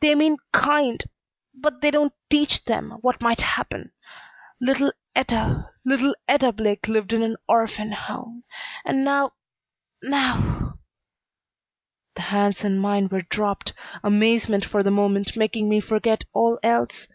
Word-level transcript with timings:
They 0.00 0.14
mean 0.14 0.38
kind 0.54 1.04
but 1.52 1.82
they 1.82 1.90
don't 1.90 2.14
teach 2.30 2.64
them 2.64 2.92
what 3.02 3.20
might 3.20 3.42
happen. 3.42 3.92
Little 4.58 4.90
Etta 5.14 5.68
little 5.84 6.16
Etta 6.26 6.50
Blake 6.52 6.88
lived 6.88 7.12
in 7.12 7.22
an 7.22 7.36
orphan 7.46 7.92
home. 7.92 8.44
And 8.86 9.04
now 9.04 9.32
now" 10.02 10.78
The 12.16 12.22
hands 12.22 12.64
in 12.64 12.78
mine 12.78 13.08
were 13.10 13.20
dropped, 13.20 13.74
amazement 14.02 14.64
for 14.64 14.82
the 14.82 14.90
moment 14.90 15.36
making 15.36 15.68
me 15.68 15.80
forget 15.80 16.24
all 16.32 16.58
else. 16.62 17.06